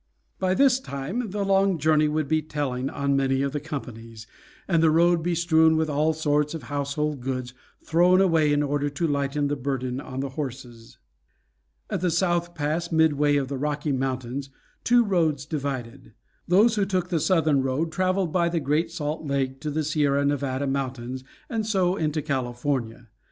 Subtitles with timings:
[0.39, 4.25] By this time the long journey would be telling on many of the companies,
[4.67, 8.89] and the road be strewn with all sorts of household goods, thrown away in order
[8.89, 10.97] to lighten the burden on the horses.
[11.87, 14.49] At the South Pass, midway of the Rocky Mountains,
[14.83, 16.13] two roads divided;
[16.47, 20.25] those who took the southern road traveled by the Great Salt Lake to the Sierra
[20.25, 23.09] Nevada Mountains, and so into California.